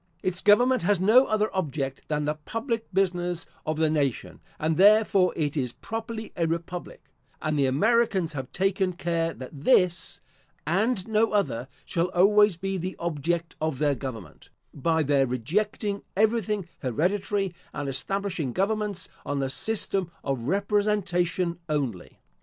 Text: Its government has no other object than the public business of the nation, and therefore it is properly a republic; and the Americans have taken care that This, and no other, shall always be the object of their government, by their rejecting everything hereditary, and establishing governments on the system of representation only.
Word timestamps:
Its 0.23 0.41
government 0.41 0.81
has 0.81 0.99
no 0.99 1.27
other 1.27 1.55
object 1.55 2.01
than 2.07 2.25
the 2.25 2.33
public 2.45 2.91
business 2.91 3.45
of 3.67 3.77
the 3.77 3.87
nation, 3.87 4.41
and 4.57 4.75
therefore 4.77 5.31
it 5.35 5.55
is 5.55 5.73
properly 5.73 6.33
a 6.35 6.47
republic; 6.47 7.03
and 7.39 7.55
the 7.59 7.67
Americans 7.67 8.33
have 8.33 8.51
taken 8.51 8.93
care 8.93 9.31
that 9.31 9.51
This, 9.63 10.19
and 10.65 11.07
no 11.07 11.33
other, 11.33 11.67
shall 11.85 12.09
always 12.15 12.57
be 12.57 12.79
the 12.79 12.95
object 12.97 13.55
of 13.61 13.77
their 13.77 13.93
government, 13.93 14.49
by 14.73 15.03
their 15.03 15.27
rejecting 15.27 16.01
everything 16.17 16.67
hereditary, 16.79 17.53
and 17.71 17.87
establishing 17.87 18.53
governments 18.53 19.07
on 19.23 19.37
the 19.37 19.51
system 19.51 20.09
of 20.23 20.47
representation 20.47 21.59
only. 21.69 22.17